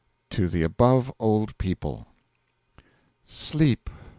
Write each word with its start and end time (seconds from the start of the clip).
TO 0.31 0.47
THE 0.49 0.63
ABOVE 0.63 1.13
OLD 1.19 1.55
PEOPLE 1.59 2.07
Sleep! 3.27 3.87